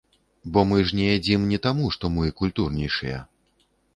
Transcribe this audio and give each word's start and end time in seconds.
Бо 0.53 0.61
мы 0.69 0.77
ж 0.91 0.95
не 0.99 1.05
ядзім 1.17 1.41
не 1.51 1.59
таму, 1.67 1.85
што 1.97 2.05
мы 2.15 2.33
культурнейшыя. 2.41 3.23